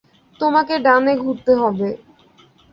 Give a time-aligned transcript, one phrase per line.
[0.39, 1.89] তোকে ডানে ঘুরতে হবে।